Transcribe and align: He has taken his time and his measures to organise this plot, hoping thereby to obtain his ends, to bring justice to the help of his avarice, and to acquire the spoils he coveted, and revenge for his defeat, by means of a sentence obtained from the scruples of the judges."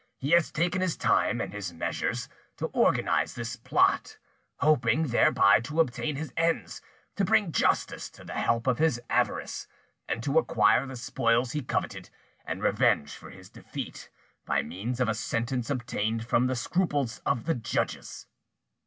He 0.17 0.31
has 0.31 0.51
taken 0.51 0.81
his 0.81 0.97
time 0.97 1.39
and 1.39 1.53
his 1.53 1.71
measures 1.73 2.27
to 2.57 2.65
organise 2.73 3.33
this 3.35 3.55
plot, 3.55 4.17
hoping 4.57 5.09
thereby 5.09 5.59
to 5.59 5.79
obtain 5.79 6.15
his 6.15 6.33
ends, 6.35 6.81
to 7.15 7.23
bring 7.23 7.51
justice 7.51 8.09
to 8.09 8.23
the 8.23 8.33
help 8.33 8.65
of 8.65 8.79
his 8.79 8.99
avarice, 9.11 9.67
and 10.07 10.23
to 10.23 10.39
acquire 10.39 10.87
the 10.87 10.95
spoils 10.95 11.51
he 11.51 11.61
coveted, 11.61 12.09
and 12.47 12.63
revenge 12.63 13.11
for 13.15 13.29
his 13.29 13.51
defeat, 13.51 14.09
by 14.43 14.63
means 14.63 14.99
of 14.99 15.07
a 15.07 15.13
sentence 15.13 15.69
obtained 15.69 16.25
from 16.25 16.47
the 16.47 16.55
scruples 16.55 17.19
of 17.19 17.45
the 17.45 17.53
judges." 17.53 18.25